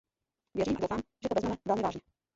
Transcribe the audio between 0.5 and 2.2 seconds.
Věřím a doufám, že to vezmeme velmi vážně.